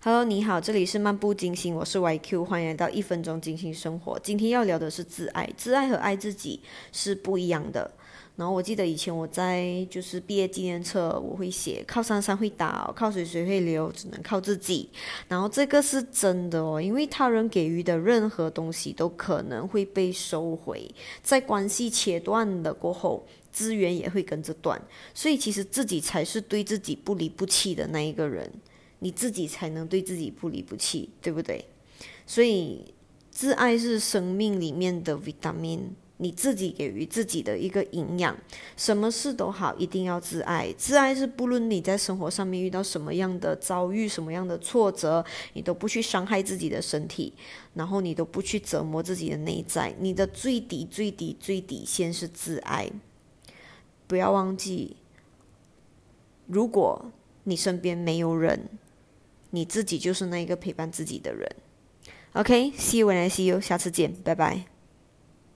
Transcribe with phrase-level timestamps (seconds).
[0.00, 4.16] Hello，你好，这里是漫步金星，我是 YQ，欢迎来到一分钟金星生活。
[4.20, 6.60] 今天要聊的是自爱，自爱和爱自己
[6.92, 7.90] 是不一样的。
[8.36, 14.88] 然后我记得以前我在就是毕业纪念册，我会写靠山山会倒，靠水水会流，只能靠自己。
[15.26, 20.88] 然后这个是真的哦，因为他人给予的任何东西都可能会被收回，
[21.24, 24.80] 在关系切断的过后，资源也会跟着断。
[25.12, 28.48] 所以其实自己才是对自己不离不弃的那一个人。
[29.00, 31.64] 你自己才能对自己不离不弃，对不对？
[32.26, 32.92] 所以，
[33.30, 35.80] 自爱是生命里面的 vitamin，
[36.18, 38.36] 你自己给予自己的一个营养。
[38.76, 40.74] 什么事都好，一定要自爱。
[40.76, 45.24] 自爱是不论你在生活上面遇到什么样的遭遇、什么样的挫折，
[45.54, 47.32] 你都不去伤害自己的身体，
[47.74, 49.94] 然后你都不去折磨自己的内在。
[50.00, 52.90] 你的最底、最底、最底线是自爱。
[54.06, 54.96] 不要忘记，
[56.46, 57.12] 如果
[57.44, 58.68] 你身边没有人。
[59.50, 61.48] 你自己就是那一个陪伴自己的人。
[62.32, 64.77] OK，see you when I see you，下次见，拜拜。